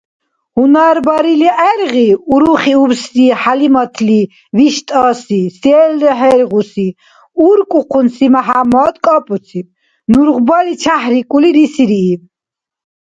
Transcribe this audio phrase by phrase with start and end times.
[0.55, 4.19] Гьунар барили гӀергъи урухриубси ХӀялиматли,
[4.57, 6.87] виштӀаси, селра хӀергъуси,
[7.47, 9.67] уркӀухъунси МяхӀяммад кӀапӀуциб,
[10.11, 12.21] нургъбали чяхӀрикӀули рисирииб.